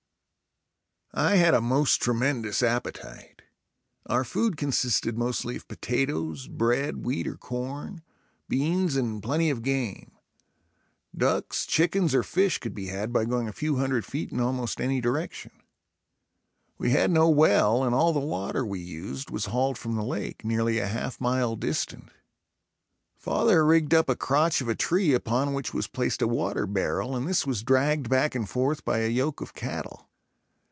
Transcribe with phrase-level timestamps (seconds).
[1.13, 3.41] I had a most tremendous appetite.
[4.05, 8.01] Our food consisted mostly of potatoes, bread, wheat or corn,
[8.47, 10.13] beans and plenty of game.
[11.15, 14.79] Ducks, chickens or fish could be had by going a few hundred feet in almost
[14.79, 15.51] any direction.
[16.77, 20.45] We had no well and all the water we used was hauled from the lake,
[20.45, 22.09] nearly a half mile distant.
[23.17, 27.17] Father rigged up a crotch of a tree upon which was placed a water barrel
[27.17, 30.07] and this was dragged back and forth by a yoke of cattle.